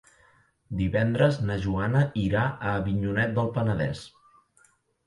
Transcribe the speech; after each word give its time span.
Divendres 0.79 1.37
na 1.49 1.59
Joana 1.67 2.03
irà 2.25 2.49
a 2.55 2.75
Avinyonet 2.81 3.39
del 3.39 3.55
Penedès. 3.61 4.07